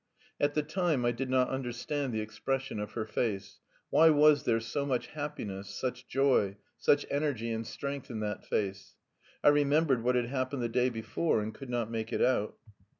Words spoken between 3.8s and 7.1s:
why was there so much happiness, such joy, such